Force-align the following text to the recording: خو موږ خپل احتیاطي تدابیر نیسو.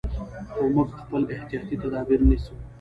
خو 0.51 0.61
موږ 0.75 0.89
خپل 1.01 1.21
احتیاطي 1.35 1.75
تدابیر 1.83 2.19
نیسو. 2.29 2.53